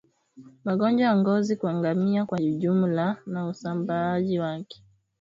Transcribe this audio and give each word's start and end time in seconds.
Magonjwa 0.65 1.05
ya 1.07 1.15
ngozi 1.19 1.53
kwa 1.59 1.73
ngamia 1.73 2.25
kwa 2.25 2.39
ujumla 2.39 3.17
na 3.25 3.47
usambaaji 3.47 4.39
wake 4.39 4.83